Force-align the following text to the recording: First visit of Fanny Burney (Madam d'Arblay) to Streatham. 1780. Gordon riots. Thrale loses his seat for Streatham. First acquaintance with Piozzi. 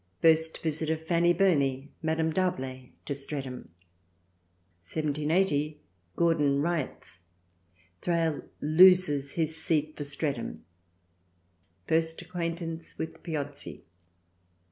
First 0.19 0.63
visit 0.63 0.89
of 0.89 1.05
Fanny 1.05 1.31
Burney 1.31 1.91
(Madam 2.01 2.31
d'Arblay) 2.31 2.89
to 3.05 3.13
Streatham. 3.13 3.69
1780. 4.81 5.79
Gordon 6.15 6.59
riots. 6.59 7.19
Thrale 8.01 8.49
loses 8.61 9.33
his 9.33 9.55
seat 9.55 9.95
for 9.95 10.03
Streatham. 10.03 10.65
First 11.85 12.19
acquaintance 12.23 12.97
with 12.97 13.21
Piozzi. 13.21 13.83